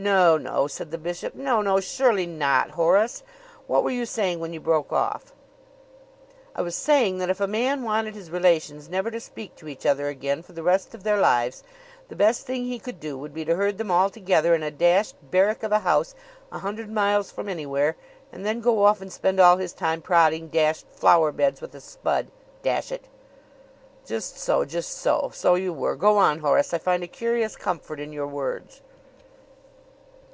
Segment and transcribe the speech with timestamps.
[0.00, 1.34] "No, no," said the bishop.
[1.34, 1.80] "No, no!
[1.80, 3.24] Surely not, Horace.
[3.66, 5.32] What were you saying when you broke off?"
[6.54, 9.84] "I was saying that if a man wanted his relations never to speak to each
[9.84, 11.64] other again for the rest of their lives
[12.06, 14.70] the best thing he could do would be to herd them all together in a
[14.70, 16.14] dashed barrack of a house
[16.52, 17.96] a hundred miles from anywhere,
[18.30, 21.80] and then go off and spend all his time prodding dashed flower beds with a
[21.80, 22.28] spud
[22.62, 23.08] dash it!"
[24.06, 25.32] "Just so; just so.
[25.34, 25.96] So you were.
[25.96, 28.80] Go on, Horace; I find a curious comfort in your words."